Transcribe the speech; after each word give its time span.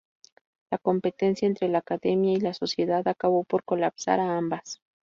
La 0.71 0.79
competencia 0.79 1.45
entre 1.47 1.67
la 1.69 1.77
Academia 1.77 2.33
y 2.33 2.39
la 2.39 2.55
Sociedad 2.55 3.07
acabó 3.07 3.43
por 3.43 3.63
colapsar 3.63 4.19
a 4.19 4.35
ambas. 4.35 4.81